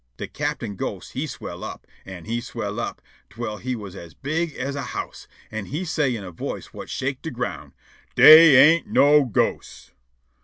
[0.17, 4.75] De captain ghost he swell' up, an' he swell' up, twell he as big as
[4.75, 7.73] a house, an' he say' in a voice whut shake' de ground:
[8.15, 9.91] "Dey ain't no ghosts."